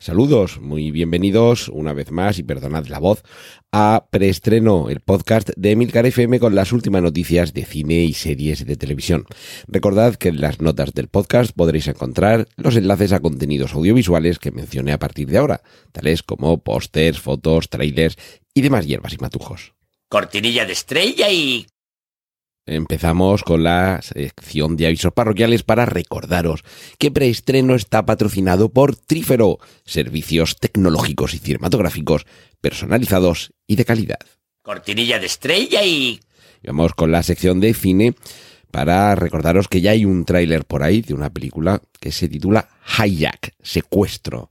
[0.00, 3.24] Saludos, muy bienvenidos una vez más y perdonad la voz
[3.72, 8.64] a Preestreno, el podcast de Emilcar FM con las últimas noticias de cine y series
[8.64, 9.26] de televisión.
[9.66, 14.52] Recordad que en las notas del podcast podréis encontrar los enlaces a contenidos audiovisuales que
[14.52, 18.16] mencioné a partir de ahora, tales como pósters, fotos, trailers
[18.54, 19.74] y demás hierbas y matujos.
[20.08, 21.66] Cortinilla de estrella y...
[22.68, 26.64] Empezamos con la sección de avisos parroquiales para recordaros
[26.98, 32.26] que Preestreno está patrocinado por Trífero, servicios tecnológicos y cinematográficos
[32.60, 34.18] personalizados y de calidad.
[34.62, 36.20] Cortinilla de estrella y...
[36.62, 38.14] Y Vamos con la sección de cine
[38.70, 42.68] para recordaros que ya hay un tráiler por ahí de una película que se titula
[42.98, 44.50] Hijack, Secuestro.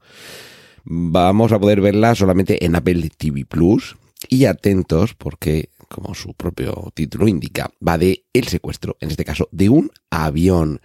[0.85, 3.95] Vamos a poder verla solamente en Apple TV Plus
[4.27, 9.49] y atentos porque como su propio título indica, va de el secuestro, en este caso
[9.51, 10.81] de un avión.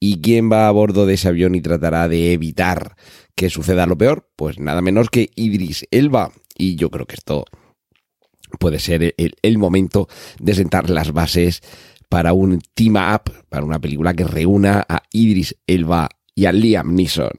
[0.00, 2.96] ¿Y quién va a bordo de ese avión y tratará de evitar
[3.34, 4.28] que suceda lo peor?
[4.36, 6.32] Pues nada menos que Idris Elba.
[6.56, 7.46] Y yo creo que esto
[8.58, 11.62] puede ser el, el momento de sentar las bases
[12.08, 16.94] para un team up, para una película que reúna a Idris Elba y a Liam
[16.94, 17.32] Neeson.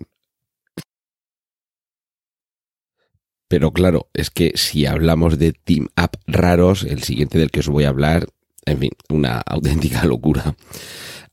[3.48, 7.68] Pero claro, es que si hablamos de team up raros, el siguiente del que os
[7.68, 8.28] voy a hablar,
[8.66, 10.56] en fin, una auténtica locura.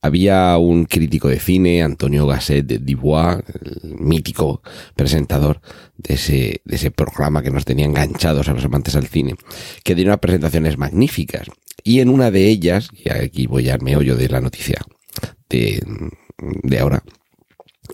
[0.05, 4.61] Había un crítico de cine, Antonio Gasset de Dubois, el mítico
[4.97, 5.61] presentador
[5.97, 9.37] de ese, de ese programa que nos tenía enganchados a los amantes al cine,
[9.85, 11.47] que dio presentaciones magníficas.
[11.85, 14.83] Y en una de ellas, y aquí voy al meollo de la noticia
[15.49, 15.81] de,
[16.65, 17.05] de ahora,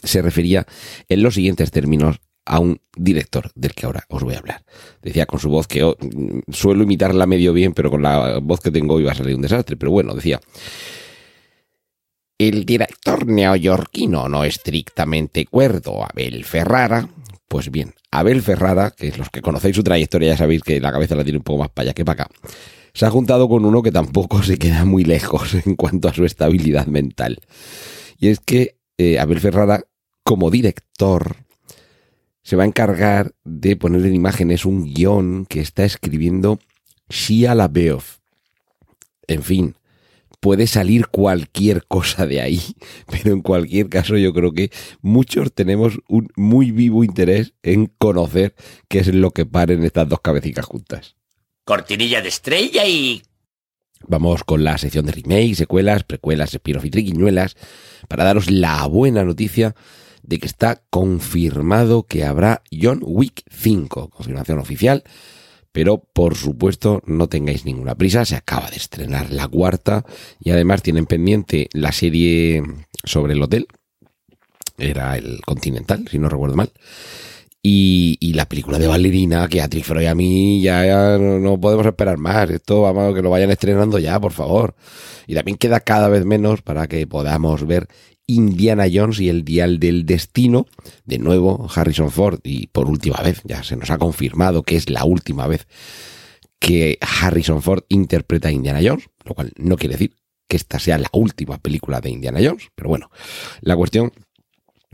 [0.03, 0.67] se refería
[1.11, 4.65] en los siguientes términos a un director del que ahora os voy a hablar.
[5.03, 5.97] Decía con su voz que oh,
[6.51, 9.77] suelo imitarla medio bien, pero con la voz que tengo iba a salir un desastre.
[9.77, 10.41] Pero bueno, decía,
[12.39, 17.09] el director neoyorquino no estrictamente cuerdo, Abel Ferrara.
[17.49, 21.17] Pues bien, Abel Ferrara, que los que conocéis su trayectoria ya sabéis que la cabeza
[21.17, 22.35] la tiene un poco más para allá que para acá,
[22.95, 26.25] se ha juntado con uno que tampoco se queda muy lejos en cuanto a su
[26.25, 27.41] estabilidad mental.
[28.19, 29.85] Y es que eh, Abel Ferrara,
[30.25, 31.48] como director,
[32.49, 36.59] se va a encargar de poner en imágenes un guion que está escribiendo
[37.11, 38.21] Shia LaBeouf.
[39.27, 39.77] En fin,
[40.41, 42.63] puede salir cualquier cosa de ahí,
[43.07, 44.71] pero en cualquier caso yo creo que
[45.03, 48.55] muchos tenemos un muy vivo interés en conocer
[48.89, 51.17] qué es lo que paren estas dos cabecitas juntas.
[51.67, 53.23] Cortinilla de estrella y...
[54.07, 57.57] Vamos con la sección de remakes, secuelas, precuelas, spin-off y triquiñuelas
[58.09, 59.75] para daros la buena noticia
[60.23, 65.05] de que está confirmado que habrá John Wick 5, confirmación oficial,
[65.73, 70.05] pero por supuesto no tengáis ninguna prisa, se acaba de estrenar la cuarta
[70.41, 72.63] y además tienen pendiente la serie
[73.05, 73.69] sobre el hotel,
[74.79, 76.73] era el Continental, si no recuerdo mal.
[77.61, 81.41] Y, y, la película de Valerina, que a Trifro y a mí ya, ya no,
[81.41, 82.49] no, podemos esperar más.
[82.51, 84.77] Esto vamos que lo vayan estrenando ya, por favor.
[85.27, 87.89] Y también queda cada vez menos para que podamos ver
[88.29, 90.67] Indiana Jones y el Dial del Destino.
[91.05, 92.39] De nuevo, Harrison Ford.
[92.45, 95.67] Y por última vez, ya se nos ha confirmado que es la última vez
[96.61, 100.15] que Harrison Ford interpreta a Indiana Jones, lo cual no quiere decir
[100.47, 102.69] que esta sea la última película de Indiana Jones.
[102.75, 103.11] Pero bueno,
[103.61, 104.13] la cuestión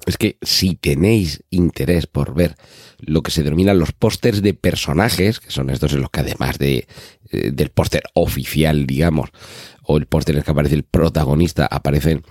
[0.06, 2.56] es que si tenéis interés por ver
[2.99, 6.59] lo que se denominan los pósters de personajes, que son estos en los que además
[6.59, 6.87] de,
[7.31, 9.31] eh, del póster oficial, digamos,
[9.84, 12.22] o el póster en el que aparece el protagonista, aparecen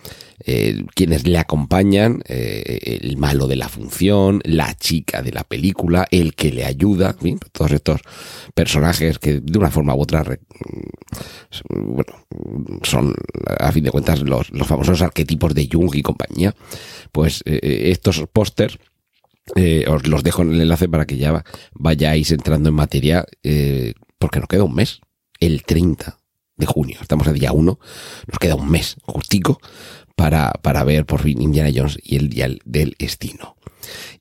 [0.46, 6.08] eh, quienes le acompañan, eh, el malo de la función, la chica de la película,
[6.12, 7.16] el que le ayuda,
[7.52, 8.02] todos estos
[8.53, 10.24] personajes que de una forma u otra,
[11.69, 12.14] bueno,
[12.84, 13.14] son
[13.59, 16.55] a fin de cuentas los, los famosos arquetipos de Jung y compañía,
[17.11, 18.79] pues eh, estos pósters
[19.88, 23.26] os los dejo en el enlace para que ya vayáis entrando en materia,
[24.17, 25.02] porque nos queda un mes,
[25.41, 26.17] el 30
[26.55, 27.79] de junio, estamos a día 1,
[28.28, 29.59] nos queda un mes justico
[30.16, 33.55] para, para ver por fin Indiana Jones y el Dial del Destino.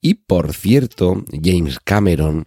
[0.01, 2.47] Y por cierto, James Cameron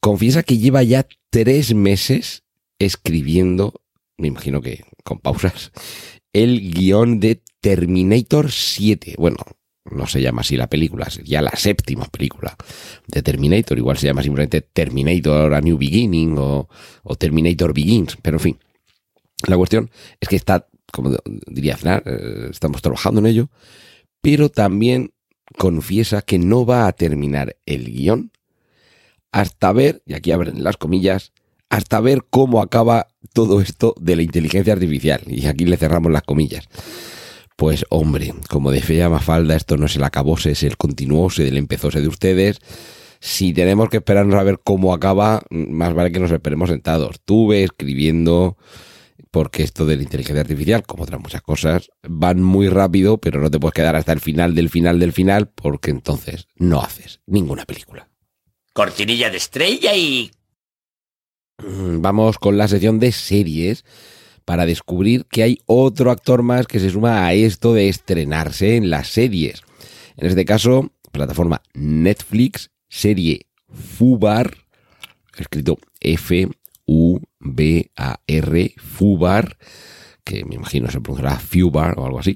[0.00, 2.44] confiesa que lleva ya tres meses
[2.78, 3.74] escribiendo,
[4.18, 5.72] me imagino que con pausas,
[6.32, 9.14] el guion de Terminator 7.
[9.18, 9.38] Bueno,
[9.90, 12.56] no se llama así la película, sería la séptima película
[13.06, 16.68] de Terminator, igual se llama simplemente Terminator A New Beginning o,
[17.02, 18.58] o Terminator Begins, pero en fin,
[19.46, 19.90] la cuestión
[20.20, 21.14] es que está como
[21.46, 23.50] diría Aznar, eh, estamos trabajando en ello,
[24.20, 25.12] pero también
[25.58, 28.32] confiesa que no va a terminar el guion
[29.32, 31.32] hasta ver, y aquí abren las comillas,
[31.68, 35.20] hasta ver cómo acaba todo esto de la inteligencia artificial.
[35.26, 36.68] Y aquí le cerramos las comillas.
[37.56, 42.00] Pues hombre, como decía Mafalda, esto no es el acabose, es el continuose del empezose
[42.00, 42.60] de ustedes.
[43.20, 47.20] Si tenemos que esperarnos a ver cómo acaba, más vale que nos esperemos sentados.
[47.24, 48.56] Tuve escribiendo,
[49.30, 53.50] porque esto de la inteligencia artificial, como otras muchas cosas, van muy rápido, pero no
[53.50, 57.64] te puedes quedar hasta el final del final del final, porque entonces no haces ninguna
[57.64, 58.08] película.
[58.72, 60.30] Cortinilla de estrella y...
[61.58, 63.84] Mm, Vamos con la sección de series
[64.44, 68.90] para descubrir que hay otro actor más que se suma a esto de estrenarse en
[68.90, 69.62] las series.
[70.16, 74.56] En este caso, plataforma Netflix, serie Fubar,
[75.36, 75.78] escrito
[77.40, 79.58] F-U-B-A-R, Fubar,
[80.24, 82.34] que me imagino se pronunciará Fubar o algo así.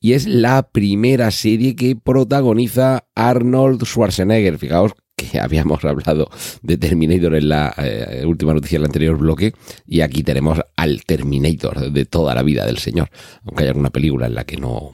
[0.00, 4.58] Y es la primera serie que protagoniza Arnold Schwarzenegger.
[4.58, 6.30] Fijaos que habíamos hablado
[6.62, 9.54] de Terminator en la eh, última noticia del anterior bloque
[9.86, 13.10] y aquí tenemos al Terminator de toda la vida del señor,
[13.44, 14.92] aunque hay alguna película en la que no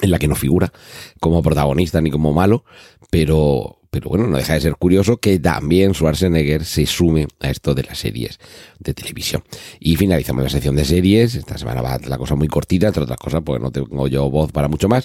[0.00, 0.72] en la que no figura
[1.20, 2.64] como protagonista ni como malo,
[3.10, 7.74] pero pero bueno, no deja de ser curioso que también Schwarzenegger se sume a esto
[7.74, 8.40] de las series
[8.78, 9.44] de televisión.
[9.80, 11.34] Y finalizamos la sección de series.
[11.34, 14.50] Esta semana va la cosa muy cortita, entre otras cosas, porque no tengo yo voz
[14.50, 15.04] para mucho más,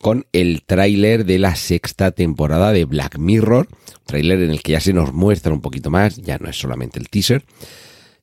[0.00, 3.68] con el tráiler de la sexta temporada de Black Mirror.
[4.06, 6.98] Tráiler en el que ya se nos muestra un poquito más, ya no es solamente
[6.98, 7.44] el teaser.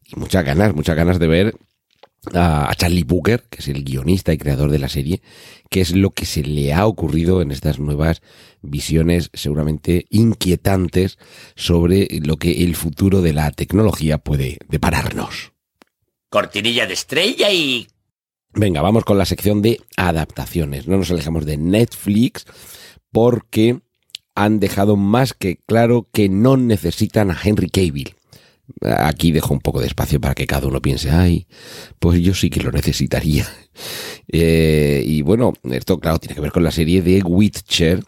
[0.06, 1.56] Y muchas ganas, muchas ganas de ver
[2.34, 5.22] a Charlie Booker, que es el guionista y creador de la serie,
[5.70, 8.22] qué es lo que se le ha ocurrido en estas nuevas
[8.62, 11.18] visiones seguramente inquietantes
[11.56, 15.52] sobre lo que el futuro de la tecnología puede depararnos.
[16.30, 17.88] Cortinilla de estrella y...
[18.54, 20.88] Venga, vamos con la sección de adaptaciones.
[20.88, 22.46] No nos alejamos de Netflix
[23.12, 23.80] porque
[24.36, 28.16] han dejado más que claro que no necesitan a Henry Cavill.
[28.82, 31.48] Aquí dejo un poco de espacio para que cada uno piense, ay,
[32.00, 33.48] pues yo sí que lo necesitaría.
[34.36, 38.04] Eh, y bueno, esto claro tiene que ver con la serie de Witcher,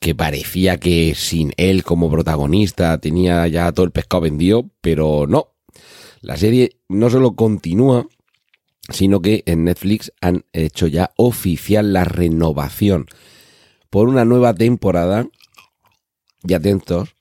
[0.00, 5.54] que parecía que sin él como protagonista tenía ya todo el pescado vendido, pero no.
[6.20, 8.06] La serie no solo continúa,
[8.90, 13.06] sino que en Netflix han hecho ya oficial la renovación
[13.90, 15.26] por una nueva temporada.
[16.46, 17.16] Y atentos,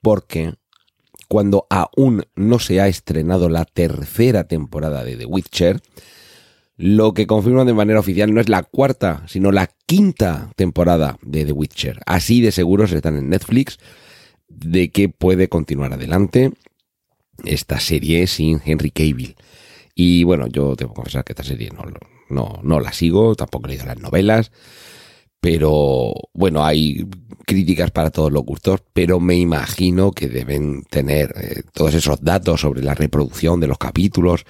[0.00, 0.54] porque
[1.28, 5.80] cuando aún no se ha estrenado la tercera temporada de The Witcher,
[6.76, 11.44] lo que confirman de manera oficial no es la cuarta, sino la quinta temporada de
[11.44, 12.00] The Witcher.
[12.06, 13.78] Así de seguros están en Netflix
[14.48, 16.52] de que puede continuar adelante
[17.44, 19.36] esta serie sin Henry Cavill.
[19.94, 21.84] Y bueno, yo tengo que confesar que esta serie no,
[22.28, 24.52] no, no la sigo, tampoco he leído las novelas,
[25.46, 27.06] pero bueno, hay
[27.46, 32.62] críticas para todos los gustos, pero me imagino que deben tener eh, todos esos datos
[32.62, 34.44] sobre la reproducción de los capítulos.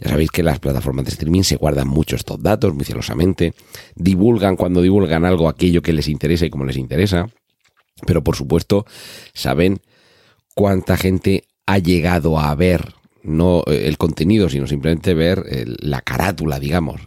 [0.00, 3.54] Ya sabéis que las plataformas de streaming se guardan mucho estos datos muy celosamente,
[3.94, 7.28] divulgan cuando divulgan algo aquello que les interesa y como les interesa,
[8.04, 8.84] pero por supuesto
[9.34, 9.80] saben
[10.56, 16.00] cuánta gente ha llegado a ver no eh, el contenido, sino simplemente ver el, la
[16.00, 17.00] carátula, digamos.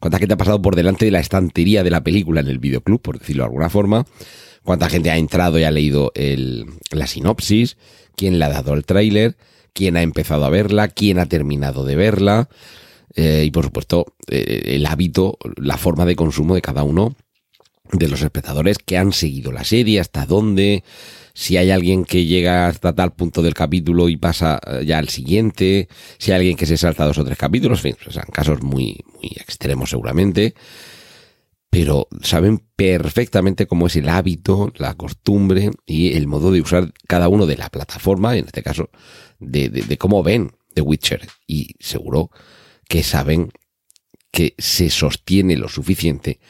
[0.00, 3.00] ¿Cuánta gente ha pasado por delante de la estantería de la película en el videoclub,
[3.00, 4.06] por decirlo de alguna forma?
[4.62, 7.76] ¿Cuánta gente ha entrado y ha leído el, la sinopsis?
[8.16, 9.36] ¿Quién le ha dado el tráiler?
[9.72, 10.88] ¿Quién ha empezado a verla?
[10.88, 12.48] ¿Quién ha terminado de verla?
[13.14, 17.16] Eh, y por supuesto, eh, el hábito, la forma de consumo de cada uno
[17.92, 20.84] de los espectadores que han seguido la serie, hasta dónde,
[21.34, 25.08] si hay alguien que llega hasta tal punto del capítulo y pasa eh, ya al
[25.08, 28.62] siguiente, si hay alguien que se salta dos o tres capítulos, en fin, son casos
[28.62, 30.54] muy, muy extremos seguramente,
[31.70, 37.28] pero saben perfectamente cómo es el hábito, la costumbre y el modo de usar cada
[37.28, 38.90] uno de la plataforma, en este caso,
[39.38, 41.28] de, de, de cómo ven The Witcher.
[41.46, 42.30] Y seguro
[42.88, 43.52] que saben
[44.30, 46.40] que se sostiene lo suficiente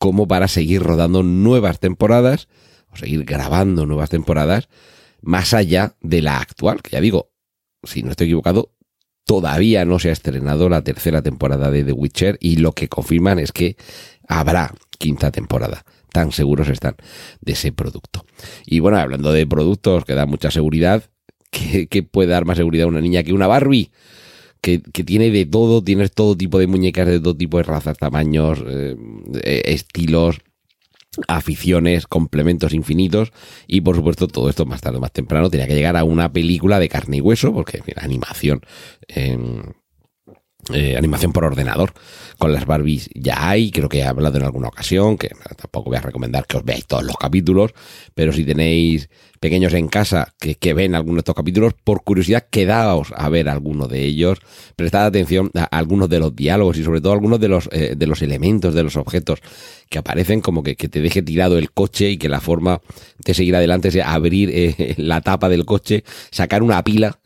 [0.00, 2.48] como para seguir rodando nuevas temporadas
[2.90, 4.70] o seguir grabando nuevas temporadas
[5.20, 7.30] más allá de la actual, que ya digo,
[7.84, 8.72] si no estoy equivocado,
[9.26, 13.38] todavía no se ha estrenado la tercera temporada de The Witcher y lo que confirman
[13.38, 13.76] es que
[14.26, 15.84] habrá quinta temporada.
[16.10, 16.96] Tan seguros están
[17.42, 18.24] de ese producto.
[18.64, 21.04] Y bueno, hablando de productos que dan mucha seguridad,
[21.50, 23.92] ¿qué, qué puede dar más seguridad a una niña que una Barbie?
[24.60, 28.62] Que, tiene de todo, tienes todo tipo de muñecas de todo tipo de razas, tamaños,
[28.66, 28.96] eh,
[29.64, 30.40] estilos,
[31.28, 33.32] aficiones, complementos infinitos.
[33.66, 36.32] Y por supuesto todo esto más tarde o más temprano tenía que llegar a una
[36.32, 38.60] película de carne y hueso porque mira, animación
[39.08, 39.38] eh,
[40.72, 41.92] eh, animación por ordenador.
[42.38, 45.98] Con las Barbies ya hay, creo que he hablado en alguna ocasión, que tampoco voy
[45.98, 47.72] a recomendar que os veáis todos los capítulos,
[48.14, 52.46] pero si tenéis pequeños en casa que, que ven algunos de estos capítulos, por curiosidad
[52.50, 54.38] quedaos a ver alguno de ellos,
[54.76, 58.06] prestad atención a algunos de los diálogos y sobre todo algunos de los, eh, de
[58.06, 59.40] los elementos, de los objetos
[59.88, 62.80] que aparecen, como que, que, te deje tirado el coche y que la forma
[63.18, 67.18] de seguir adelante sea abrir eh, la tapa del coche, sacar una pila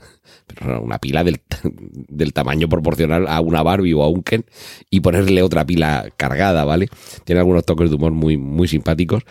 [0.81, 1.41] una pila del,
[2.09, 4.45] del, tamaño proporcional a una Barbie o a un Ken
[4.91, 6.89] y ponerle otra pila cargada, ¿vale?
[7.25, 9.23] Tiene algunos toques de humor muy, muy simpáticos.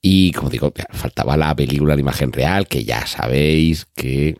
[0.00, 4.36] Y como digo, faltaba la película de imagen real, que ya sabéis que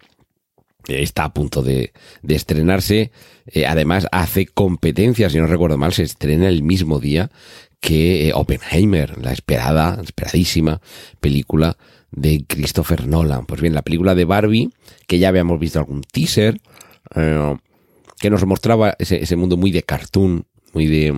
[0.88, 1.92] está a punto de,
[2.22, 3.12] de estrenarse.
[3.46, 7.30] Eh, además, hace competencia, si no recuerdo mal, se estrena el mismo día
[7.80, 10.80] que eh, Oppenheimer, la esperada, esperadísima
[11.20, 11.76] película
[12.14, 13.46] de Christopher Nolan.
[13.46, 14.70] Pues bien, la película de Barbie,
[15.06, 16.60] que ya habíamos visto algún teaser,
[17.14, 17.56] eh,
[18.18, 21.14] que nos mostraba ese, mundo muy de cartoon, muy de,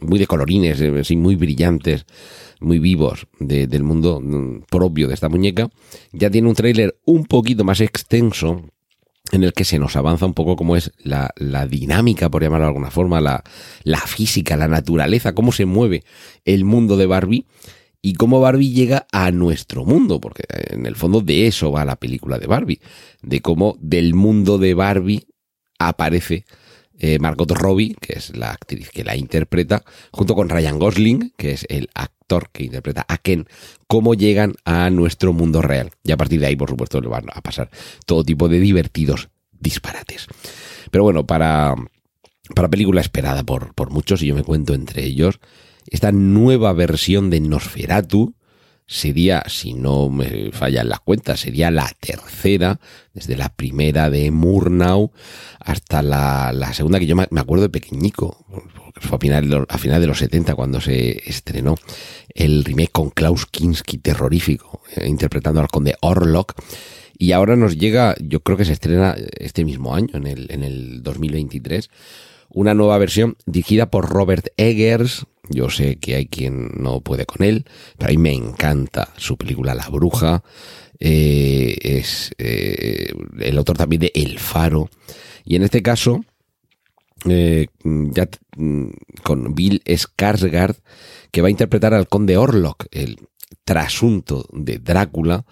[0.00, 2.06] muy de colorines, eh, así, muy brillantes,
[2.60, 5.68] muy vivos de, del mundo mm, propio de esta muñeca,
[6.12, 8.64] ya tiene un tráiler un poquito más extenso
[9.30, 12.64] en el que se nos avanza un poco cómo es la, la dinámica, por llamarlo
[12.64, 13.44] de alguna forma, la,
[13.82, 16.02] la física, la naturaleza, cómo se mueve
[16.46, 17.44] el mundo de Barbie
[18.08, 21.96] y cómo Barbie llega a nuestro mundo, porque en el fondo de eso va la
[21.96, 22.80] película de Barbie,
[23.20, 25.26] de cómo del mundo de Barbie
[25.78, 26.46] aparece
[26.98, 31.50] eh, Margot Robbie, que es la actriz que la interpreta, junto con Ryan Gosling, que
[31.50, 33.46] es el actor que interpreta a Ken,
[33.86, 35.90] cómo llegan a nuestro mundo real.
[36.02, 37.68] Y a partir de ahí, por supuesto, le van a pasar
[38.06, 40.28] todo tipo de divertidos disparates.
[40.90, 41.74] Pero bueno, para,
[42.54, 45.40] para película esperada por, por muchos, y yo me cuento entre ellos,
[45.90, 48.34] esta nueva versión de Nosferatu
[48.86, 52.80] sería, si no me fallan las cuentas, sería la tercera,
[53.12, 55.12] desde la primera de Murnau
[55.60, 58.46] hasta la, segunda que yo me acuerdo de pequeñico,
[59.00, 61.76] fue a final, de los, a final de los 70 cuando se estrenó
[62.34, 66.54] el remake con Klaus Kinski terrorífico, eh, interpretando al conde Orlok.
[67.18, 70.62] Y ahora nos llega, yo creo que se estrena este mismo año, en el, en
[70.62, 71.90] el 2023,
[72.50, 77.44] una nueva versión dirigida por Robert Eggers, yo sé que hay quien no puede con
[77.44, 77.64] él,
[77.96, 80.42] pero a mí me encanta su película La Bruja.
[81.00, 84.90] Eh, es eh, el autor también de El Faro.
[85.44, 86.24] Y en este caso,
[87.28, 88.88] eh, ya mm,
[89.22, 90.76] con Bill Skarsgård,
[91.30, 93.18] que va a interpretar al conde Orlok, el
[93.64, 95.44] trasunto de Drácula,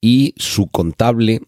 [0.00, 1.42] y su contable.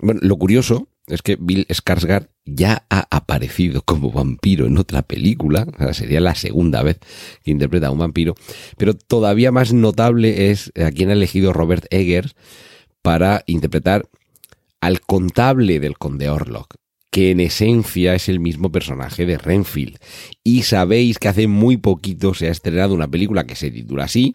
[0.00, 5.66] Bueno, lo curioso es que Bill Skarsgård ya ha aparecido como vampiro en otra película,
[5.92, 6.98] sería la segunda vez
[7.42, 8.34] que interpreta a un vampiro,
[8.76, 12.34] pero todavía más notable es a quien ha elegido Robert Eggers
[13.02, 14.06] para interpretar
[14.80, 16.74] al contable del conde Orlok,
[17.10, 19.96] que en esencia es el mismo personaje de Renfield.
[20.42, 24.34] Y sabéis que hace muy poquito se ha estrenado una película que se titula así,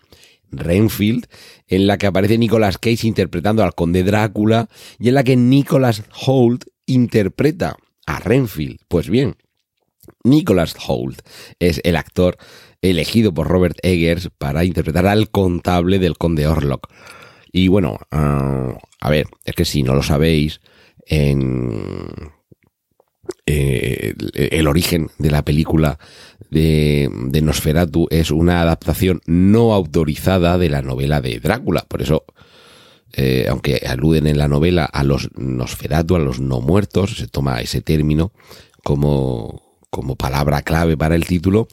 [0.52, 1.28] Renfield,
[1.68, 6.04] en la que aparece Nicolas Cage interpretando al conde Drácula y en la que Nicolas
[6.26, 7.78] Holt interpreta
[8.10, 8.80] a Renfield.
[8.88, 9.36] Pues bien,
[10.24, 11.22] Nicholas Holt
[11.60, 12.38] es el actor
[12.82, 16.88] elegido por Robert Eggers para interpretar al contable del conde Orlok.
[17.52, 20.60] Y bueno, uh, a ver, es que si no lo sabéis,
[21.06, 22.32] en
[23.46, 26.00] eh, el origen de la película
[26.50, 27.10] de,
[27.44, 31.86] Nosferatu es una adaptación no autorizada de la novela de Drácula.
[31.88, 32.26] Por eso
[33.14, 37.62] eh, aunque aluden en la novela a los Nosferatu, a los no muertos, se toma
[37.62, 38.32] ese término
[38.84, 41.68] como, como palabra clave para el título,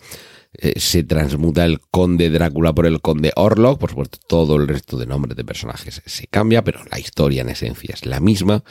[0.59, 4.97] eh, se transmuta el conde Drácula por el conde Orlok, por supuesto todo el resto
[4.97, 8.65] de nombres de personajes se cambia, pero la historia en esencia es la misma,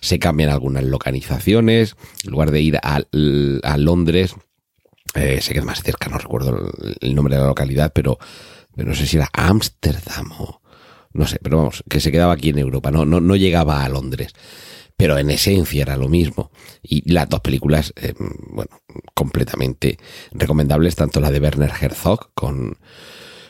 [0.00, 3.00] se cambian algunas localizaciones, en lugar de ir a,
[3.62, 4.34] a Londres,
[5.14, 8.18] eh, se queda más cerca, no recuerdo el, el nombre de la localidad, pero,
[8.76, 10.59] pero no sé si era Ámsterdam o
[11.12, 13.88] no sé, pero vamos, que se quedaba aquí en Europa, no, no, no llegaba a
[13.88, 14.32] Londres.
[14.96, 16.50] Pero en esencia era lo mismo.
[16.82, 18.70] Y las dos películas, eh, bueno,
[19.14, 19.98] completamente
[20.32, 22.76] recomendables, tanto la de Werner Herzog con,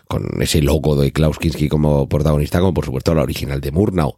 [0.07, 4.17] con ese logo de Klaus Kinski como protagonista, como por supuesto la original de Murnau.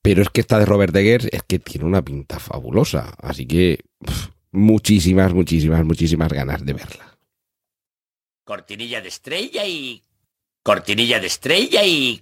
[0.00, 3.14] Pero es que esta de Robert Eggers es que tiene una pinta fabulosa.
[3.20, 3.80] Así que
[4.52, 7.18] muchísimas, muchísimas, muchísimas ganas de verla.
[8.44, 10.02] Cortinilla de estrella y...
[10.62, 12.20] Cortinilla de estrella y...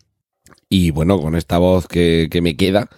[0.68, 2.88] Y bueno, con esta voz que, que me queda,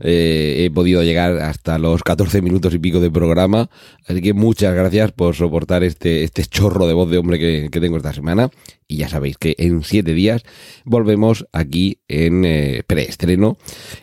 [0.00, 3.70] eh, he podido llegar hasta los 14 minutos y pico de programa.
[4.06, 7.80] Así que muchas gracias por soportar este, este chorro de voz de hombre que, que
[7.80, 8.50] tengo esta semana.
[8.88, 10.42] Y ya sabéis que en siete días
[10.84, 13.58] volvemos aquí en eh, preestreno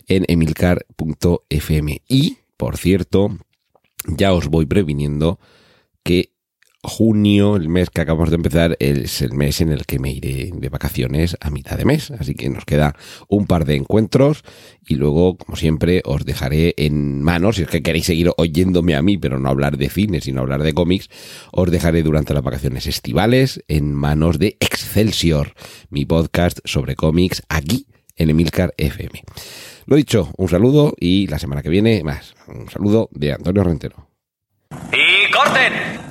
[0.07, 2.01] en emilcar.fm.
[2.07, 3.37] Y, por cierto,
[4.07, 5.39] ya os voy previniendo
[6.03, 6.31] que
[6.83, 10.51] junio, el mes que acabamos de empezar, es el mes en el que me iré
[10.53, 12.11] de vacaciones a mitad de mes.
[12.11, 12.95] Así que nos queda
[13.27, 14.43] un par de encuentros
[14.87, 19.01] y luego, como siempre, os dejaré en manos, si es que queréis seguir oyéndome a
[19.01, 21.09] mí, pero no hablar de cine, sino hablar de cómics,
[21.51, 25.53] os dejaré durante las vacaciones estivales en manos de Excelsior,
[25.89, 29.23] mi podcast sobre cómics aquí en Emilcar FM.
[29.85, 32.33] Lo dicho, un saludo y la semana que viene más.
[32.47, 34.09] Un saludo de Antonio Rentero.
[34.91, 36.06] ¡Y corten!